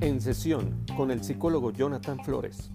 [0.00, 2.70] En sesión con el psicólogo Jonathan Flores.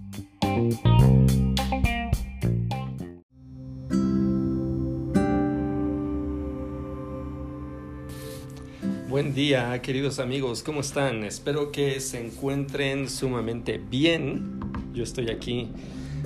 [9.07, 11.23] Buen día, queridos amigos, ¿cómo están?
[11.23, 14.59] Espero que se encuentren sumamente bien.
[14.93, 15.69] Yo estoy aquí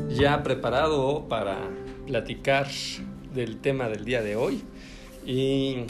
[0.10, 1.58] ya preparado para
[2.08, 2.68] platicar
[3.34, 4.62] del tema del día de hoy.
[5.26, 5.88] Y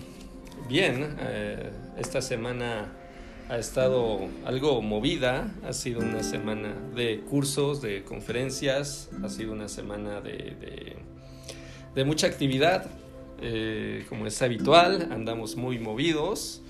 [0.68, 2.92] bien, eh, esta semana
[3.50, 9.70] ha estado algo movida, ha sido una semana de cursos, de conferencias, ha sido una
[9.70, 10.96] semana de,
[11.94, 12.90] de, mucha actividad,
[13.42, 16.62] eh, como es habitual, andamos muy movidos.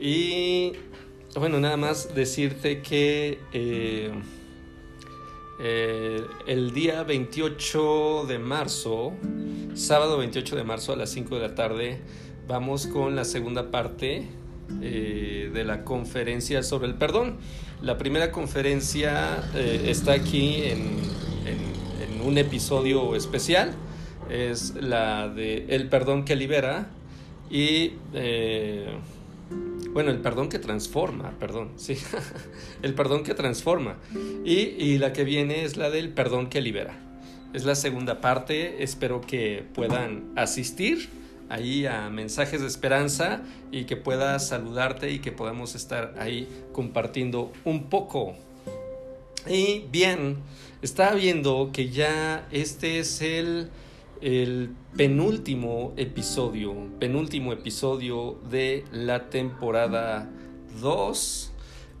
[0.00, 0.72] Y
[1.34, 4.10] bueno, nada más decirte que eh,
[6.46, 9.12] el día 28 de marzo,
[9.74, 12.00] sábado 28 de marzo a las 5 de la tarde,
[12.50, 14.26] vamos con la segunda parte
[14.82, 17.36] eh, de la conferencia sobre el perdón.
[17.80, 21.20] La primera conferencia eh, está aquí en,
[22.26, 23.72] un episodio especial,
[24.28, 26.88] es la de El perdón que libera
[27.50, 27.94] y
[29.94, 31.96] bueno, el perdón que transforma, perdón, sí.
[32.82, 33.96] el perdón que transforma.
[34.44, 36.98] Y, la que viene es la del perdón que libera.
[37.54, 38.82] Es la segunda parte.
[38.82, 41.08] Espero que puedan asistir
[41.50, 47.52] ahí a mensajes de esperanza y que pueda saludarte y que podamos estar ahí compartiendo
[47.64, 48.34] un poco.
[49.46, 50.38] Y bien,
[50.80, 53.70] estaba viendo que ya este es el
[54.20, 60.28] el penúltimo episodio, penúltimo episodio de la temporada
[60.80, 61.52] 2.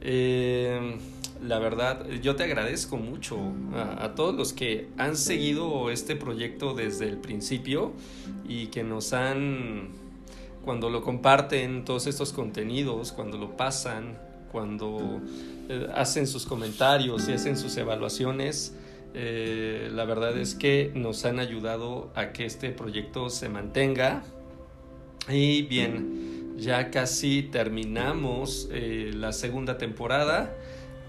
[0.02, 0.98] Eh,
[1.42, 3.38] la verdad, yo te agradezco mucho
[3.74, 7.92] a, todos los que han seguido este proyecto desde el principio
[8.46, 9.88] y que nos han,
[10.64, 14.18] cuando lo comparten, todos estos contenidos, cuando lo pasan,
[14.52, 15.20] cuando
[15.68, 18.74] eh, hacen sus comentarios y hacen sus evaluaciones,
[19.14, 24.24] eh, la verdad es que nos han ayudado a que este proyecto se mantenga.
[25.28, 30.54] Y bien, ya casi terminamos eh, la segunda temporada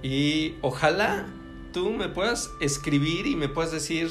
[0.04, 1.28] y ojalá
[1.74, 4.10] tú me puedas escribir y me puedas decir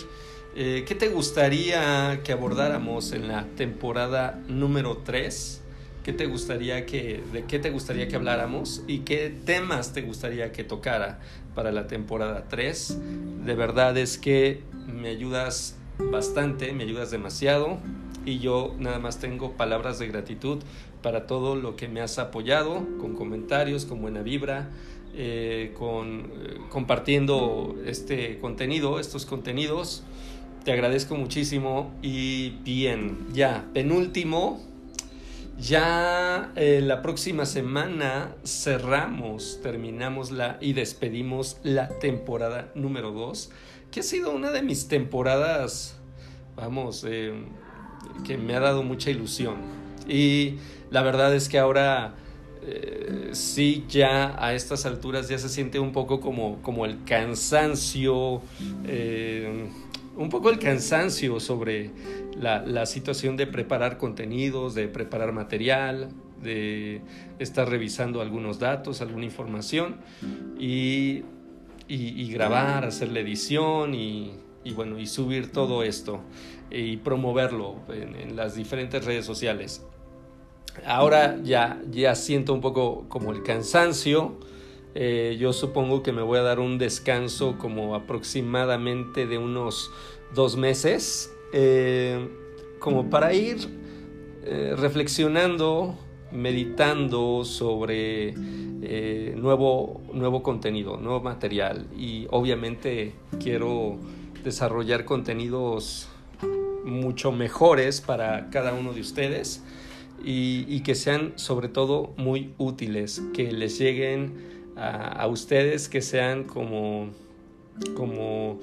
[0.56, 5.60] eh, qué te gustaría que abordáramos en la temporada número 3
[6.02, 10.50] ¿Qué te gustaría que, de qué te gustaría que habláramos y qué temas te gustaría
[10.50, 11.20] que tocara
[11.54, 12.98] para la temporada 3?
[13.44, 17.78] De verdad es que me ayudas bastante, me ayudas demasiado.
[18.24, 20.62] Y yo nada más tengo palabras de gratitud
[21.02, 24.70] para todo lo que me has apoyado con comentarios, con buena vibra,
[25.22, 30.03] eh, con eh, compartiendo este contenido, estos contenidos.
[30.64, 34.62] Te agradezco muchísimo y bien, ya, penúltimo,
[35.58, 43.50] ya eh, la próxima semana cerramos, terminamos la y despedimos la temporada número 2,
[43.91, 45.98] que ha sido una de mis temporadas,
[46.56, 49.56] vamos, que me ha dado mucha ilusión.
[50.08, 50.54] Y
[50.91, 52.14] la verdad es que ahora
[52.62, 58.43] eh, sí ya a estas alturas ya se siente un poco como, como el cansancio
[60.16, 61.91] un poco el cansancio sobre
[62.38, 66.10] la, situación de preparar contenidos, de preparar material,
[66.43, 67.00] de
[67.38, 69.97] estar revisando algunos datos, alguna información
[70.59, 71.22] y,
[72.32, 74.32] grabar, hacer la edición y,
[74.75, 76.20] bueno, y subir todo esto
[76.70, 79.84] y promoverlo en, las diferentes redes sociales.
[80.86, 84.36] Ahora ya, ya siento un poco como el cansancio,
[84.94, 89.91] eh, yo supongo que me voy a dar un descanso como aproximadamente de unos
[90.34, 92.28] dos meses, eh,
[92.81, 93.58] como para ir
[94.44, 95.97] eh, reflexionando,
[96.32, 98.34] meditando sobre
[99.37, 101.87] nuevo, nuevo contenido, nuevo material.
[101.97, 103.98] Y obviamente quiero
[104.42, 106.08] desarrollar contenidos
[106.84, 109.62] mucho mejores para cada uno de ustedes
[110.22, 114.50] y que sean sobre todo muy útiles, que les lleguen
[114.81, 117.11] a, ustedes que sean como,
[117.94, 118.58] como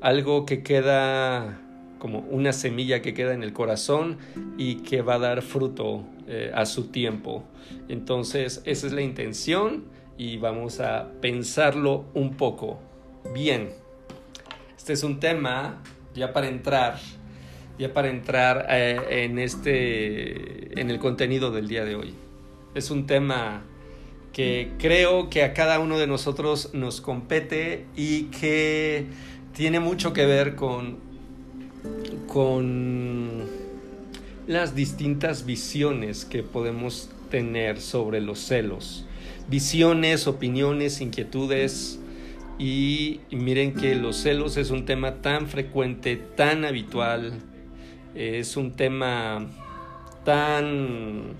[0.00, 1.60] algo que queda
[1.98, 4.18] como una semilla que queda en el corazón
[4.58, 7.44] y que va a dar fruto eh, a su tiempo.
[7.88, 9.84] Entonces, esa es la intención
[10.18, 12.80] y vamos a pensarlo un poco.
[13.32, 13.70] Bien,
[14.76, 15.80] este es un tema
[16.12, 16.98] ya para entrar,
[17.78, 22.14] ya para entrar eh, en este, en el contenido del día de hoy.
[22.74, 23.62] Es un tema
[24.32, 29.06] que creo que a cada uno de nosotros nos compete y que
[29.54, 30.98] tiene mucho que ver con,
[32.26, 33.42] con
[34.46, 39.06] las distintas visiones que podemos tener sobre los celos?
[39.48, 41.98] Visiones, opiniones, inquietudes.
[42.58, 47.32] Y, miren que los celos es un tema tan frecuente, tan habitual,
[48.14, 49.46] es un tema
[50.24, 51.34] tan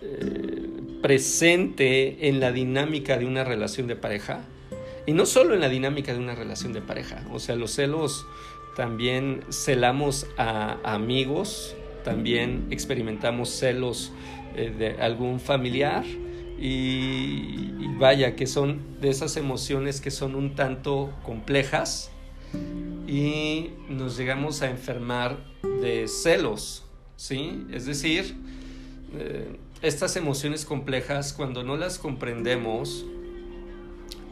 [0.00, 0.68] eh,
[1.02, 4.40] presente en la dinámica de una relación de pareja.
[5.06, 7.24] Y no solo en la dinámica de una relación de pareja.
[7.32, 8.26] O sea, los celos
[8.76, 11.74] también celamos a amigos,
[12.04, 14.12] también experimentamos celos
[14.54, 16.04] eh, de algún familiar
[16.60, 22.12] y, vaya que son de esas emociones que son un tanto complejas
[23.06, 25.36] y nos llegamos a enfermar
[25.80, 26.84] de celos,
[27.16, 27.64] ¿sí?
[27.72, 28.36] Es decir,
[29.16, 33.06] eh, estas emociones complejas cuando no las comprendemos,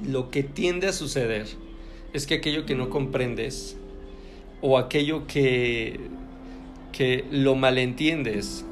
[0.05, 1.47] lo que tiende a suceder
[2.13, 3.77] es que aquello que no comprendes
[4.61, 6.01] o aquello que,
[6.93, 8.65] que lo malentiendes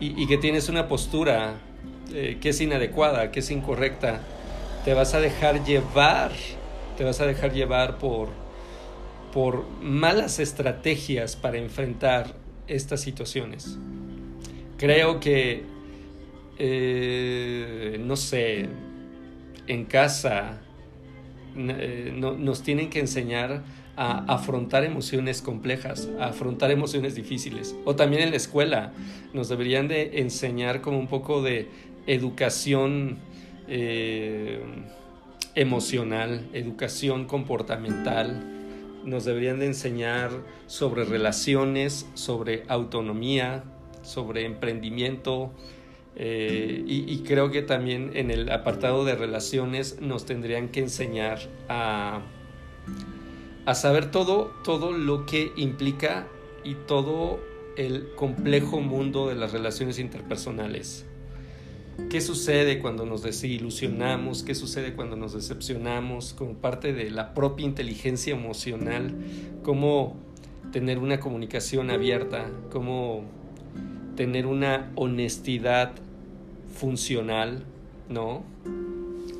[0.00, 1.54] y, que tienes una postura
[2.12, 4.20] eh, que es inadecuada, que es incorrecta,
[4.84, 6.32] te vas a dejar llevar,
[6.96, 8.28] te vas a dejar llevar por,
[9.32, 12.34] por malas estrategias para enfrentar
[12.66, 13.78] estas situaciones.
[14.76, 15.64] Creo que,
[16.58, 18.68] eh, no sé,
[19.66, 20.60] en casa
[21.56, 23.62] eh, nos tienen que enseñar
[23.96, 27.76] a afrontar emociones complejas, a afrontar emociones difíciles.
[27.84, 28.92] O también en la escuela
[29.34, 31.68] nos deberían de enseñar como un poco de
[32.06, 33.18] educación
[33.68, 34.60] eh,
[35.54, 38.42] emocional, educación comportamental.
[39.04, 40.30] Nos deberían de enseñar
[40.66, 43.64] sobre relaciones, sobre autonomía,
[44.02, 45.52] sobre emprendimiento,
[46.14, 51.38] eh, y, creo que también en el apartado de relaciones nos tendrían que enseñar
[51.70, 52.20] a,
[53.64, 56.26] a saber todo, todo lo que implica
[56.64, 57.40] y todo
[57.78, 61.06] el complejo mundo de las relaciones interpersonales.
[62.08, 64.42] ¿Qué sucede cuando nos desilusionamos?
[64.42, 66.34] ¿Qué sucede cuando nos decepcionamos?
[66.34, 69.14] Como parte de la propia inteligencia emocional,
[69.62, 70.16] cómo
[70.72, 73.24] tener una comunicación abierta, cómo
[74.16, 75.92] tener una honestidad
[76.74, 77.64] funcional,
[78.08, 78.42] ¿no?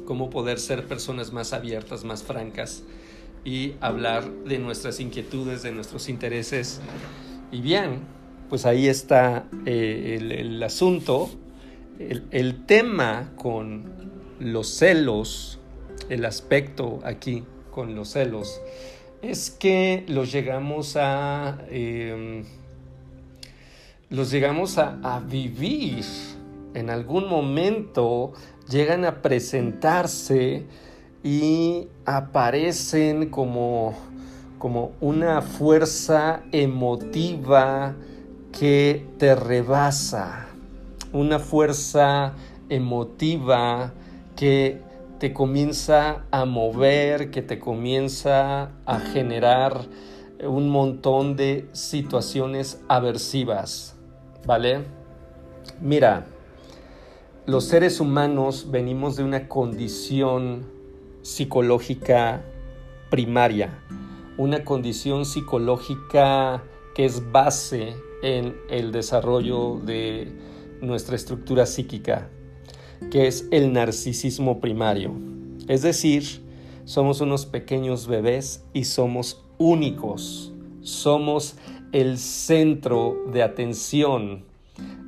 [0.05, 2.85] Cómo poder ser personas más abiertas, más francas
[3.45, 6.81] y hablar de nuestras inquietudes, de nuestros intereses.
[7.51, 8.01] Y bien,
[8.49, 11.31] pues ahí está eh, el, asunto.
[12.31, 13.85] El, tema con
[14.41, 15.59] los celos,
[16.09, 18.61] el aspecto aquí con los celos,
[19.23, 21.59] es que los llegamos a...
[21.71, 22.45] Em,
[24.13, 26.05] los llegamos a, vivir.
[26.75, 28.35] En algún momento
[28.69, 30.67] llegan a presentarse
[31.25, 33.95] y aparecen como,
[34.59, 37.95] como una fuerza emotiva
[38.59, 40.49] que te rebasa,
[41.12, 42.35] una fuerza
[42.69, 43.93] emotiva
[44.37, 44.81] que
[45.19, 49.87] te comienza a mover, que te comienza a generar
[50.43, 53.97] un montón de situaciones aversivas.
[54.44, 54.85] ¿vale?
[55.81, 56.26] Mira,
[57.47, 60.67] los seres humanos venimos de una condición
[61.23, 62.43] psicológica
[63.11, 63.79] primaria,
[64.37, 66.62] una condición psicológica
[66.94, 70.32] que es base en el desarrollo de
[70.82, 72.29] nuestra estructura psíquica,
[73.10, 75.12] que es el narcisismo primario.
[75.69, 76.43] Es decir,
[76.84, 81.56] somos unos pequeños bebés y somos únicos, somos
[81.93, 84.44] el centro de atención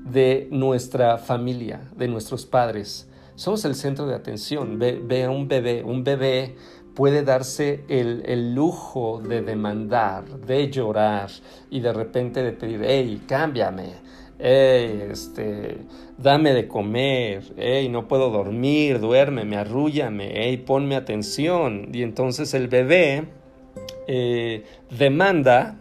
[0.05, 3.09] de nuestra familia, de nuestros padres.
[3.35, 4.79] Somos el centro de atención.
[4.79, 5.83] Ve, a un bebé.
[5.83, 6.55] Un bebé
[6.95, 11.31] puede darse el, lujo de demandar, de llorar
[11.71, 13.95] y de repente de pedir, hey, cámbiame,
[14.39, 15.79] este,
[16.19, 21.89] dame de comer, hey, no puedo dormir, duérmeme, arrúllame, hey, ponme atención.
[21.93, 23.25] Y entonces el bebé
[24.07, 25.79] eh, demanda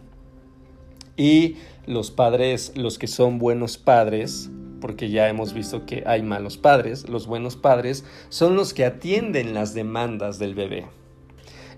[1.16, 1.56] y
[1.86, 7.08] los padres, los que son buenos padres, porque ya hemos visto que hay malos padres,
[7.08, 10.86] los buenos padres son los que atienden las demandas del bebé.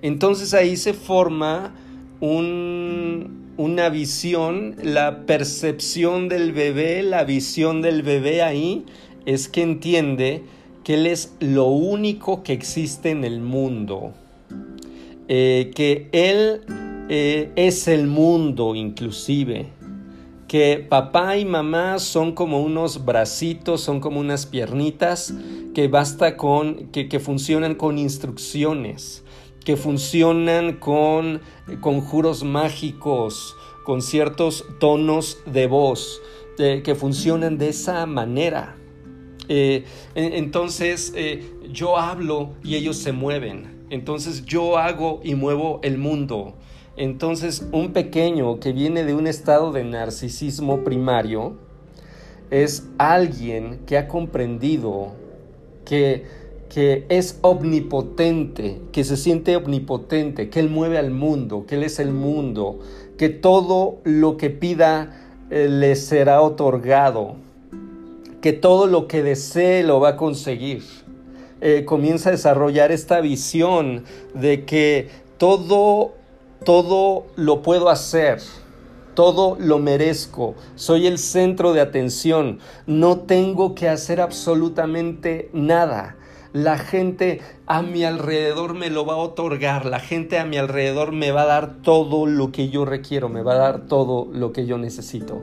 [0.03, 1.75] Entonces ahí se forma
[2.21, 8.85] una visión, la percepción del bebé, la visión del bebé ahí
[9.27, 10.43] es que entiende
[10.85, 14.13] que él es lo único que existe en el mundo,
[15.29, 16.61] eh, que él
[17.09, 19.67] eh, es el mundo inclusive,
[20.49, 25.35] que papá y mamá son como unos bracitos, son como unas piernitas
[25.75, 29.25] que basta con, que, funcionan con instrucciones,
[29.67, 31.43] que funcionan con
[31.81, 36.23] conjuros mágicos, con ciertos tonos de voz,
[36.57, 38.77] que funcionan de esa manera.
[39.49, 43.85] Eh, entonces eh, yo hablo y ellos se mueven.
[43.91, 46.55] Entonces yo hago y muevo el mundo.
[46.97, 51.59] Entonces un pequeño que viene de un estado de narcisismo primario
[52.51, 55.13] es alguien que ha comprendido
[55.85, 56.25] que,
[56.69, 61.99] que es omnipotente, que se siente omnipotente, que Él mueve al mundo, que Él es
[61.99, 62.81] el mundo,
[63.17, 67.37] que todo lo que pida eh, le será otorgado,
[68.41, 70.83] que todo lo que desee lo va a conseguir.
[71.61, 74.05] Eh, comienza a desarrollar esta visión
[74.35, 75.09] de que
[75.39, 76.13] todo,
[76.65, 78.41] todo lo puedo hacer,
[79.15, 86.16] todo lo merezco, soy el centro de atención, no tengo que hacer absolutamente nada.
[86.57, 91.13] La gente a mi alrededor me lo va a otorgar, la gente a mi alrededor
[91.13, 94.55] me va a dar todo lo que yo requiero, me va a dar todo lo
[94.55, 95.43] que yo necesito.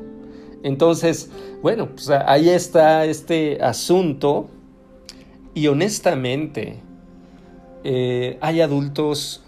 [0.64, 1.30] Entonces,
[1.62, 4.48] bueno, pues ahí está este asunto
[5.54, 6.80] y honestamente
[7.84, 9.44] eh, hay adultos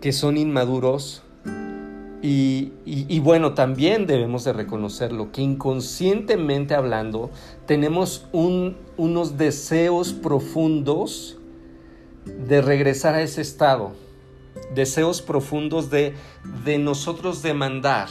[0.00, 1.22] que son inmaduros
[2.22, 7.30] y, bueno, también debemos de reconocerlo, que inconscientemente hablando
[7.66, 8.26] tenemos
[9.00, 11.38] unos deseos profundos
[12.26, 13.92] de regresar a ese estado,
[14.74, 16.12] deseos profundos de,
[16.64, 18.10] de nosotros demandar,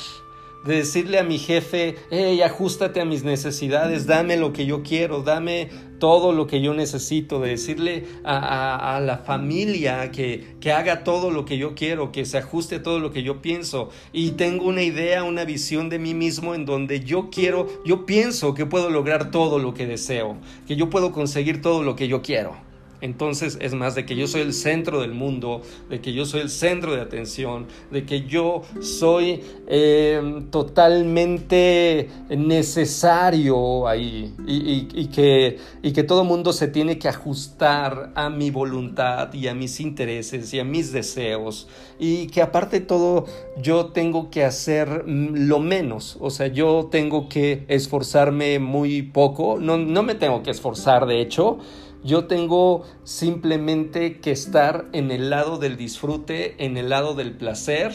[0.66, 5.22] de decirle a mi jefe, hey, ajustate a mis necesidades, dame lo que yo quiero,
[5.22, 5.70] dame
[6.00, 11.46] todo lo que yo necesito, de decirle a, la familia que, que, haga todo lo
[11.46, 13.90] que yo quiero, que se ajuste todo lo que yo pienso.
[14.14, 18.54] Y tengo una idea, una visión de mí mismo en donde yo quiero, yo pienso
[18.54, 20.38] que puedo lograr todo lo que deseo,
[20.68, 22.69] que yo puedo conseguir todo lo que yo quiero.
[23.02, 26.42] Entonces es más de que yo soy el centro del mundo, de que yo soy
[26.42, 35.92] el centro de atención, de que yo soy eh, totalmente necesario ahí y, que, y
[35.94, 40.60] que todo mundo se tiene que ajustar a mi voluntad y a mis intereses y
[40.60, 41.68] a mis deseos.
[42.00, 43.26] Y que aparte de todo
[43.62, 49.78] yo tengo que hacer lo menos, o sea, yo tengo que esforzarme muy poco, no,
[49.78, 51.60] no me tengo que esforzar de hecho,
[52.04, 57.94] yo tengo simplemente que estar en el lado del disfrute, en el lado del placer,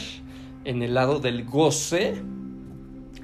[0.63, 2.15] en el lado del goce.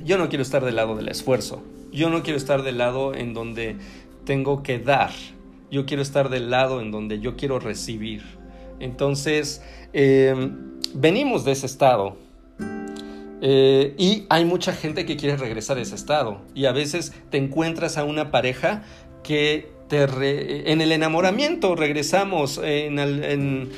[0.03, 1.61] Yo no quiero estar del lado del esfuerzo.
[1.91, 3.75] Yo no quiero estar del lado en donde
[4.25, 5.11] tengo que dar.
[5.69, 8.23] Yo quiero estar del lado en donde yo quiero recibir.
[8.79, 9.61] Entonces,
[9.93, 12.17] em, venimos de ese estado.
[13.43, 16.41] Eh, y hay mucha gente que quiere regresar a ese estado.
[16.55, 18.83] Y a veces te encuentras a una pareja
[19.23, 23.69] que en el enamoramiento regresamos en,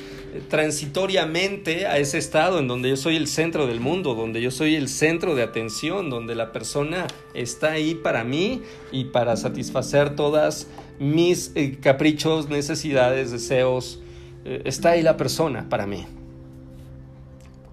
[0.48, 4.76] transitoriamente a ese estado en donde yo soy el centro del mundo, donde yo soy
[4.76, 10.68] el centro de atención, donde la persona está ahí para mí y para satisfacer todas
[10.98, 14.00] mis eh, caprichos, necesidades, deseos.
[14.44, 16.06] Eh, está ahí la persona para mí.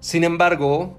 [0.00, 0.98] Sin embargo,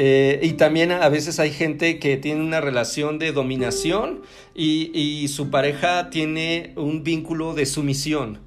[0.00, 4.22] eh, y también a veces hay gente que tiene una relación de dominación
[4.54, 8.38] y, su pareja tiene un vínculo de sumisión.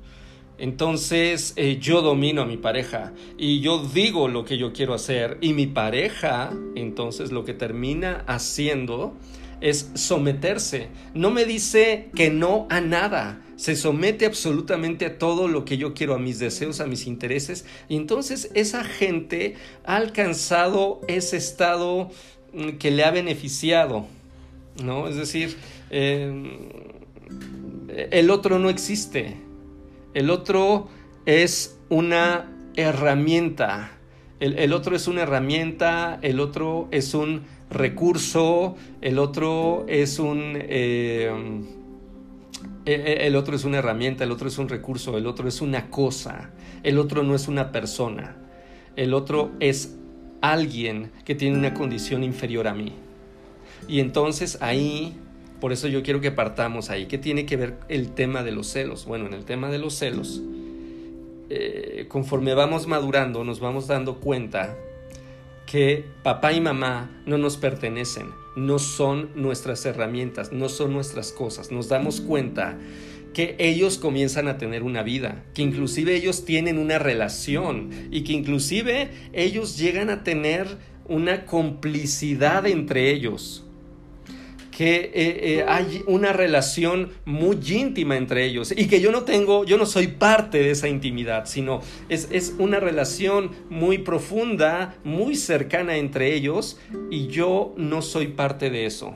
[0.58, 5.39] Entonces eh, yo domino a mi pareja y yo digo lo que yo quiero hacer
[5.41, 9.13] y mi pareja entonces lo que termina haciendo
[9.61, 10.89] es someterse.
[11.13, 15.93] No me dice que no a nada, se somete absolutamente a todo lo que yo
[15.93, 17.65] quiero, a mis deseos, a mis intereses.
[17.87, 22.09] Y entonces esa gente ha alcanzado ese estado
[22.53, 24.07] mm, que le ha beneficiado,
[24.83, 25.07] ¿no?
[25.07, 25.57] Es decir,
[25.91, 26.53] em,
[27.87, 29.37] el otro no existe.
[30.13, 30.89] El otro
[31.25, 33.91] es una herramienta.
[34.39, 40.57] El, otro es una herramienta, el otro es un recurso, el otro es un...
[40.61, 41.65] Em,
[42.85, 45.61] e, e, el otro es una herramienta, el otro es un recurso, el otro es
[45.61, 46.51] una cosa,
[46.83, 48.35] el otro no es una persona,
[48.95, 49.95] el otro es
[50.41, 52.93] alguien que tiene una condición inferior a mí.
[53.87, 55.15] Y entonces ahí,
[55.59, 57.05] por eso yo quiero que partamos ahí.
[57.05, 59.05] ¿Qué tiene que ver el tema de los celos?
[59.05, 60.41] Bueno, en el tema de los celos,
[61.49, 64.75] eh, conforme vamos madurando, nos vamos dando cuenta
[65.71, 71.71] que papá y mamá no nos pertenecen, no son nuestras herramientas, no son nuestras cosas.
[71.71, 72.77] Nos damos cuenta
[73.33, 78.33] que ellos comienzan a tener una vida, que inclusive ellos tienen una relación y que
[78.33, 80.67] inclusive ellos llegan a tener
[81.05, 83.63] una complicidad entre ellos
[84.81, 89.63] que eh, eh, hay una relación muy íntima entre ellos y que yo no tengo,
[89.63, 95.35] yo no soy parte de esa intimidad, sino es, es una relación muy profunda, muy
[95.35, 96.79] cercana entre ellos
[97.11, 99.15] y yo no soy parte de eso.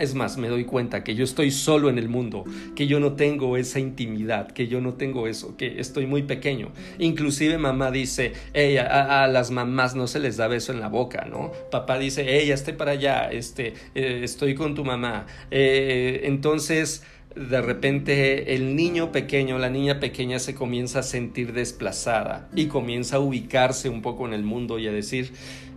[0.00, 3.12] Es más, me doy cuenta que yo estoy solo en el mundo, que yo no
[3.12, 6.72] tengo esa intimidad, que yo no tengo eso, que estoy muy pequeño.
[6.98, 11.26] Inclusive mamá dice, ella, a, las mamás no se les da beso en la boca,
[11.30, 11.52] ¿no?
[11.70, 15.26] Papá dice, ella, esté para allá, este, eh, estoy con tu mamá.
[15.50, 17.04] Eh, entonces,
[17.34, 23.16] de repente el niño pequeño, la niña pequeña se comienza a sentir desplazada y comienza
[23.16, 25.32] a ubicarse un poco en el mundo y a decir,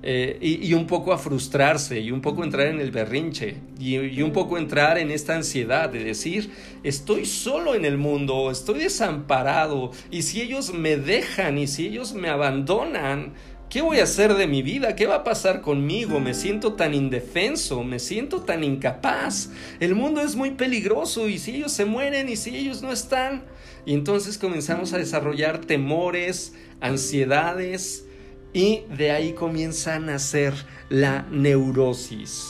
[0.06, 4.22] eh, y, un poco a frustrarse y un poco entrar en el berrinche y, y,
[4.22, 6.52] un poco entrar en esta ansiedad de decir,
[6.84, 12.14] estoy solo en el mundo, estoy desamparado y si ellos me dejan y si ellos
[12.14, 13.32] me abandonan,
[13.74, 14.96] ¿Qué voy a hacer de mi vida?
[14.96, 16.20] ¿Qué va a pasar conmigo?
[16.20, 19.50] Me siento tan indefenso, me siento tan incapaz.
[19.80, 23.46] El mundo es muy peligroso y si ellos se mueren y si ellos no están.
[23.84, 28.06] Y entonces comenzamos a desarrollar temores, ansiedades
[28.54, 30.54] y de ahí comienza a nacer
[30.90, 32.44] la neurosis.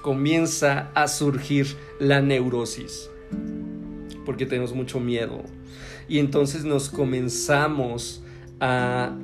[0.00, 3.10] Comienza a surgir la neurosis
[4.24, 5.42] porque tenemos mucho miedo.
[6.08, 8.22] Y entonces nos comenzamos
[8.60, 9.14] a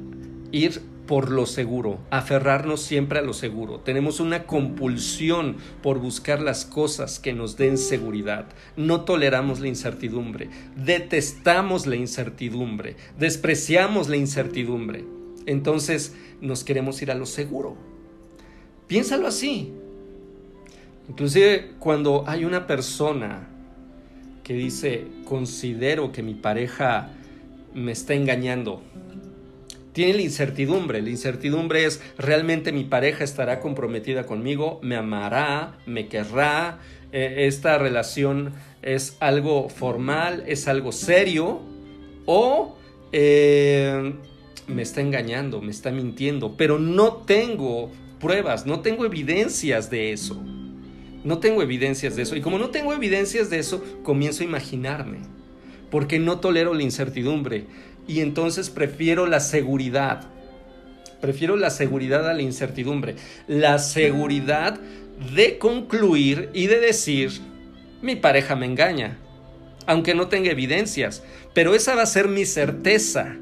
[0.52, 3.80] ir por lo seguro, aferrarnos siempre a lo seguro.
[3.80, 8.46] Tenemos una compulsión por buscar las cosas que nos den seguridad.
[8.76, 15.04] No toleramos la incertidumbre, detestamos la incertidumbre, despreciamos la incertidumbre.
[15.46, 17.76] Entonces nos queremos ir a lo seguro.
[18.86, 19.72] Piénsalo así.
[21.08, 23.48] Inclusive cuando hay una persona
[24.42, 27.10] que dice, considero que mi pareja
[27.74, 28.82] me está engañando,
[29.94, 31.00] tiene la incertidumbre.
[31.00, 34.80] La incertidumbre es, ¿realmente mi pareja estará comprometida conmigo?
[34.82, 35.78] ¿Me amará?
[35.86, 36.80] ¿Me querrá?
[37.12, 40.42] Eh, ¿Esta relación es algo formal?
[40.48, 41.60] ¿Es algo serio?
[42.26, 42.76] ¿O
[43.12, 44.14] eh,
[44.66, 45.62] me está engañando?
[45.62, 46.56] ¿Me está mintiendo?
[46.56, 50.42] Pero no tengo pruebas, no tengo evidencias de eso.
[51.22, 52.34] No tengo evidencias de eso.
[52.34, 55.18] Y como no tengo evidencias de eso, comienzo a imaginarme.
[55.88, 57.66] Porque no tolero la incertidumbre
[58.06, 60.24] y entonces prefiero la seguridad.
[61.20, 63.16] Prefiero la seguridad a la incertidumbre.
[63.46, 64.78] La seguridad
[65.34, 67.40] de concluir y de decir,
[68.02, 69.18] mi pareja me engaña,
[69.86, 71.22] aunque no tenga evidencias,
[71.54, 73.36] pero esa va a ser mi certeza.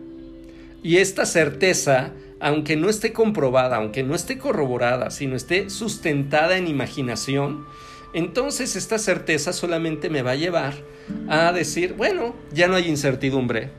[0.82, 6.68] Y esta certeza, aunque no esté comprobada, aunque no esté corroborada, sino esté sustentada en
[6.68, 7.66] imaginación,
[8.14, 10.74] entonces esta certeza solamente me va a llevar
[11.28, 13.70] a decir, bueno, ya no hay incertidumbre,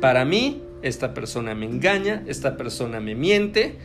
[0.00, 3.76] para mí, esta persona me engaña, esta persona me miente,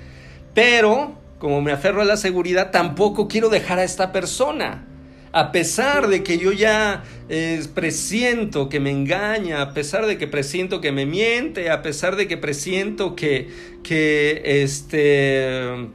[0.53, 4.86] pero como me aferro a la seguridad, tampoco quiero dejar a esta persona.
[5.34, 10.27] A pesar de que yo ya eh, presiento que me engaña, a pesar de que
[10.27, 13.49] presiento que me miente, a pesar de que presiento que,
[13.82, 15.89] que este,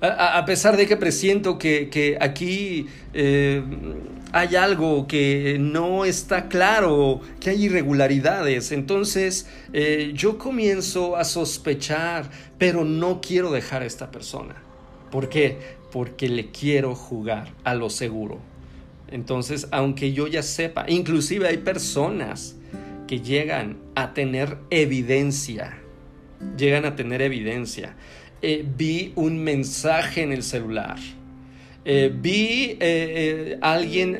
[0.00, 3.62] a, pesar de que presiento que, aquí eh,
[4.32, 8.72] hay algo que no está claro, que hay irregularidades.
[8.72, 14.56] Entonces eh, yo comienzo a sospechar, pero no quiero dejar a esta persona.
[15.10, 15.58] ¿Por qué?
[15.92, 18.40] Porque le quiero jugar a lo seguro.
[19.08, 22.56] Entonces, aunque yo ya sepa, inclusive hay personas
[23.06, 25.76] que llegan a tener evidencia,
[26.56, 27.94] llegan a tener evidencia.
[28.40, 30.96] Eh, vi un mensaje en el celular
[31.84, 34.16] eh, vi eh, eh, alguien,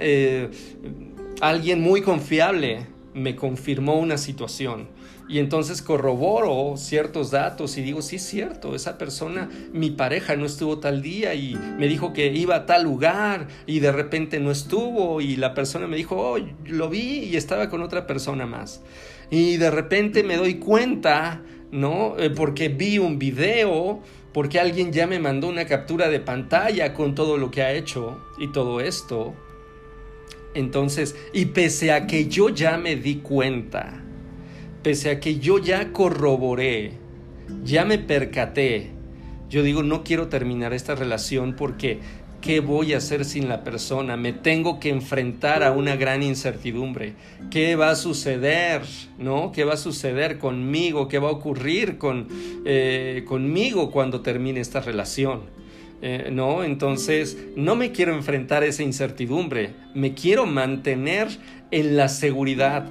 [1.41, 4.89] alguien muy confiable me confirmó una situación
[5.29, 10.45] y entonces corroboro ciertos datos y digo, sí es cierto, esa persona, mi pareja no
[10.45, 14.51] estuvo tal día y me dijo que iba a tal lugar y de repente no
[14.51, 18.83] estuvo y la persona me dijo, oh, lo vi y estaba con otra persona más.
[19.31, 22.17] Y de repente me doy cuenta, ¿no?
[22.35, 27.37] porque vi un video porque alguien ya me mandó una captura de pantalla con todo
[27.37, 29.35] lo que ha hecho y todo esto.
[30.55, 34.03] Entonces, y pese a que yo ya me di cuenta,
[34.83, 36.93] pese a que yo ya corroboré,
[37.65, 38.91] ya me percaté,
[39.49, 42.01] yo digo, no quiero terminar esta relación porque
[42.43, 44.17] ¿Qué voy a hacer sin la persona?
[44.17, 47.15] Me tengo que enfrentar a una gran incertidumbre.
[47.53, 48.83] ¿Qué va a suceder?
[49.17, 49.53] ¿No?
[49.53, 51.07] ¿Qué va a suceder conmigo?
[51.07, 52.27] ¿Qué va a ocurrir con,
[52.65, 55.43] eh, conmigo cuando termine esta relación?
[56.03, 56.65] Eh, ¿No?
[56.65, 59.71] Entonces, no me quiero enfrentar a esa incertidumbre.
[59.95, 61.29] Me quiero mantener
[61.71, 62.89] en la seguridad.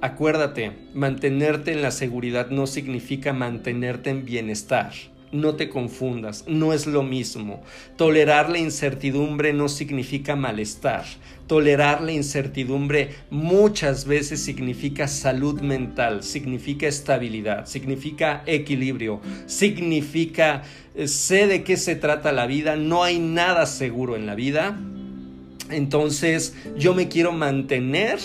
[0.00, 4.92] Acuérdate, mantenerte en la seguridad no significa mantenerte en bienestar.
[5.32, 7.62] No te confundas, no es lo mismo.
[7.96, 11.04] Tolerar la incertidumbre no significa malestar.
[11.46, 20.62] Tolerar la incertidumbre muchas veces significa salud mental, significa estabilidad, significa equilibrio, significa
[20.94, 24.78] eh, sé de qué se trata la vida, no hay nada seguro en la vida
[25.70, 28.18] Entonces yo me quiero mantener,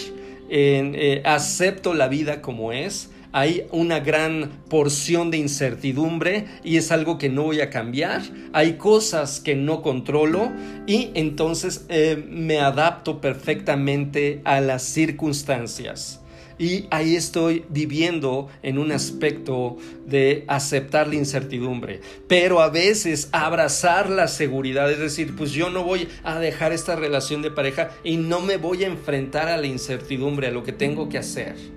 [0.50, 6.92] en, eh, acepto la vida como es, hay una gran porción de incertidumbre y es
[6.92, 8.24] algo que no voy a cambiar.
[8.52, 10.52] Hay cosas que no controlo
[10.88, 16.20] y entonces eh, me adapto perfectamente a las circunstancias.
[16.58, 24.10] Y ahí estoy viviendo en un aspecto de aceptar la incertidumbre, pero a veces abrazar
[24.10, 28.18] la seguridad, es decir, pues yo no voy a dejar esta relación de pareja y
[28.18, 31.77] no me voy a enfrentar a la incertidumbre, a lo que tengo que hacer.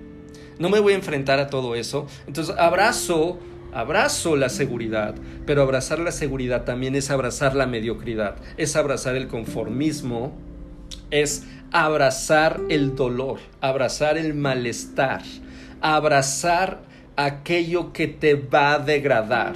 [0.61, 2.07] No me voy a enfrentar a todo eso.
[2.27, 3.39] Entonces abrazo
[3.73, 9.29] Abrazo la seguridad, pero abrazar la seguridad también es abrazar la mediocridad, es abrazar el
[9.29, 10.33] conformismo,
[11.09, 15.21] es abrazar el dolor, abrazar el malestar,
[15.79, 16.81] abrazar
[17.15, 19.55] aquello que te va a degradar.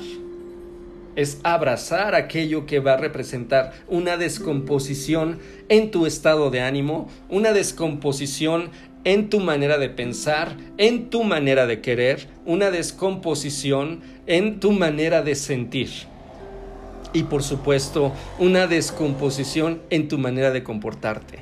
[1.18, 7.52] Es abrazar aquello que va a representar una descomposición en tu estado de ánimo, una
[7.52, 8.70] descomposición
[9.06, 15.22] en tu manera de pensar, en tu manera de querer, una descomposición en tu manera
[15.22, 15.90] de sentir.
[17.14, 21.40] Y por supuesto, una descomposición en tu manera de comportarte.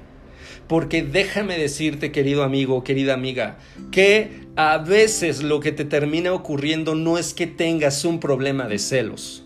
[0.67, 3.57] Porque déjame decirte, querido amigo, querida amiga,
[3.91, 8.77] que a veces lo que te termina ocurriendo no es que tengas un problema de
[8.77, 9.42] celos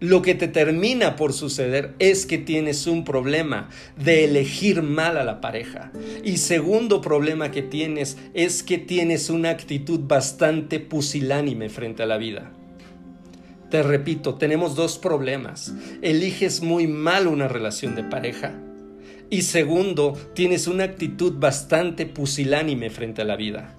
[0.00, 5.24] lo que te termina por suceder es que tienes un problema de elegir mal a
[5.24, 5.90] la pareja.
[6.22, 12.16] Y segundo problema que tienes es que tienes una actitud bastante pusilánime frente a la
[12.16, 12.52] vida.
[13.70, 15.74] Te repito, tenemos dos problemas.
[16.00, 18.54] Eliges muy mal una relación de pareja.
[19.30, 23.74] Y segundo, tienes una actitud bastante pusilánime frente a la vida.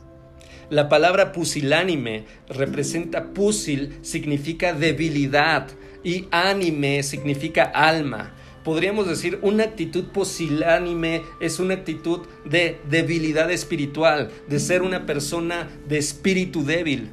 [0.70, 5.68] La palabra pusilánime representa pusil, significa debilidad,
[6.04, 8.34] y ánime significa alma.
[8.64, 15.68] Podríamos decir una actitud posilánime es una actitud de debilidad espiritual, de ser una persona
[15.88, 17.10] de espíritu débil.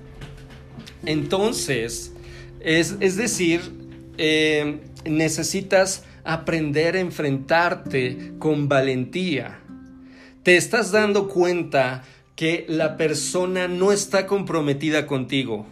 [1.04, 2.12] Entonces,
[2.60, 3.60] es, decir,
[4.18, 9.60] eh, necesitas aprender a enfrentarte con valentía.
[10.42, 12.04] Te estás dando cuenta
[12.36, 15.66] que la persona no está comprometida contigo.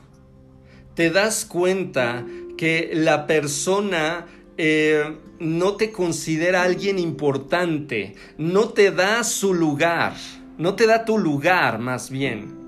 [0.95, 2.25] Te das cuenta
[2.57, 10.15] que la persona eh, no te considera alguien importante, no te da su lugar,
[10.57, 12.65] no te da tu lugar más bien.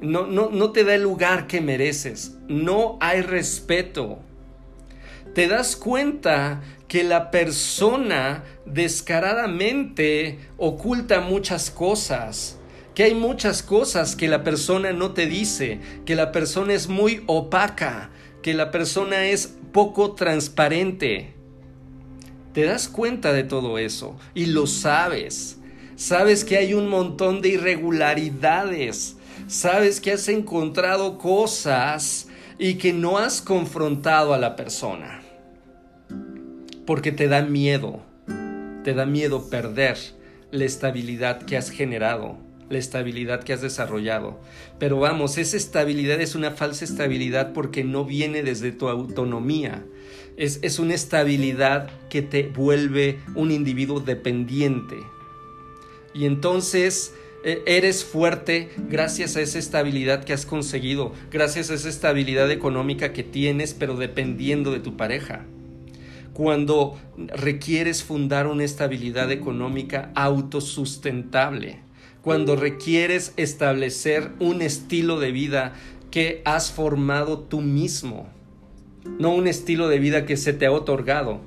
[0.00, 4.20] No, no, no te da el lugar que mereces, no hay respeto.
[5.34, 12.57] Te das cuenta que la persona descaradamente oculta muchas cosas,
[12.98, 17.22] que hay muchas cosas que la persona no te dice, que la persona es muy
[17.26, 18.10] opaca,
[18.42, 21.32] que la persona es poco transparente.
[22.52, 25.60] Te das cuenta de todo eso y lo sabes.
[25.94, 29.16] Sabes que hay un montón de irregularidades.
[29.46, 32.26] Sabes que has encontrado cosas
[32.58, 35.22] y que no has confrontado a la persona.
[36.84, 38.00] Porque te da miedo.
[38.82, 39.98] Te da miedo perder
[40.50, 44.38] la estabilidad que has generado la estabilidad que has desarrollado.
[44.78, 49.84] Pero vamos, esa estabilidad es una falsa estabilidad porque no viene desde tu autonomía.
[50.36, 54.96] Es, es una estabilidad que te vuelve un individuo dependiente.
[56.14, 57.12] Y entonces
[57.44, 63.12] e, eres fuerte gracias a esa estabilidad que has conseguido, gracias a esa estabilidad económica
[63.12, 65.46] que tienes, pero dependiendo de tu pareja.
[66.32, 71.80] Cuando requieres fundar una estabilidad económica autosustentable,
[72.28, 75.72] cuando requieres establecer un estilo de vida
[76.10, 78.28] que has formado tú mismo,
[79.18, 81.40] no un estilo de vida que se te ha otorgado.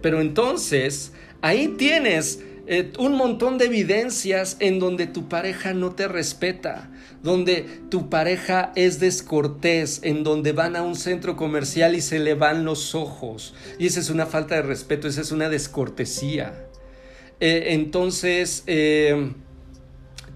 [0.00, 6.08] Pero entonces, ahí tienes eh, un montón de evidencias en donde tu pareja no te
[6.08, 6.90] respeta,
[7.22, 12.32] donde tu pareja es descortés, en donde van a un centro comercial y se le
[12.32, 13.54] van los ojos.
[13.78, 16.66] Y esa es una falta de respeto, esa es una descortesía.
[17.40, 19.34] Eh, entonces, eh,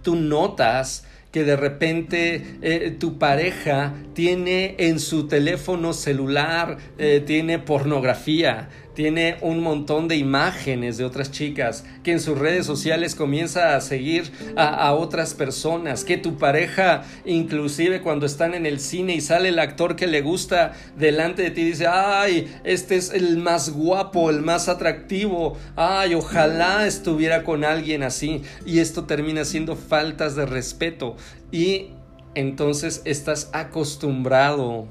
[0.08, 7.58] tú notas que de repente eh, tu pareja tiene en su teléfono celular, eh, tiene
[7.58, 13.76] pornografía, tiene un montón de imágenes de otras chicas, que en sus redes sociales comienza
[13.76, 19.20] a seguir a, otras personas, que tu pareja inclusive cuando están en el cine y
[19.20, 23.70] sale el actor que le gusta delante de ti dice, ay, este es el más
[23.70, 28.42] guapo, el más atractivo, ay, ojalá estuviera con alguien así.
[28.66, 31.14] Y esto termina siendo faltas de respeto.
[31.52, 31.90] Y
[32.34, 34.88] entonces estás acostumbrado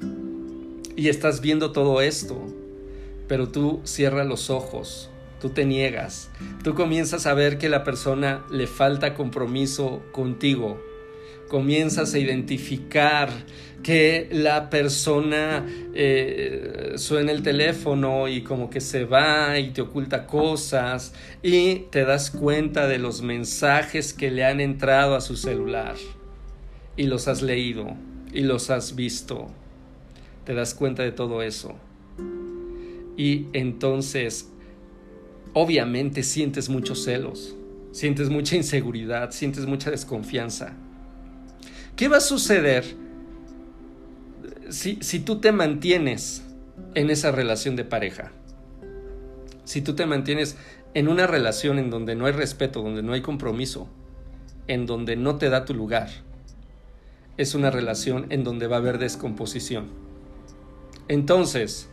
[0.96, 2.57] y estás viendo todo esto
[3.28, 5.10] pero tú cierra los ojos
[5.40, 6.30] tú te niegas,
[6.64, 10.82] tú comienzas a ver que la persona le falta compromiso contigo,
[11.48, 13.30] comienzas a identificar
[13.82, 15.64] que la persona
[15.94, 22.04] eh, suena el teléfono y como que se va y te oculta cosas y te
[22.04, 25.94] das cuenta de los mensajes que le han entrado a su celular
[26.96, 27.96] y los has leído
[28.32, 29.46] y los has visto.
[30.44, 31.76] Te das cuenta de todo eso.
[33.18, 34.48] Y entonces,
[35.52, 37.56] obviamente sientes muchos celos,
[37.90, 40.76] sientes mucha inseguridad, sientes mucha desconfianza.
[41.96, 42.84] ¿Qué va a suceder
[44.68, 46.44] si, si tú te mantienes
[46.94, 48.30] en esa relación de pareja?
[49.64, 50.56] Si tú te mantienes
[50.94, 53.88] en una relación en donde no hay respeto, donde no hay compromiso,
[54.68, 56.08] en donde no te da tu lugar,
[57.36, 59.88] es una relación en donde va a haber descomposición.
[61.08, 61.90] Entonces,